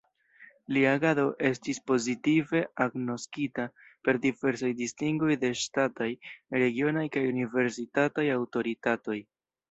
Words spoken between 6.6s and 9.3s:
regionaj kaj universitataj aŭtoritatoj.